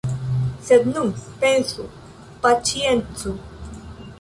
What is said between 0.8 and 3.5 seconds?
nu, pensu, paĉiencu.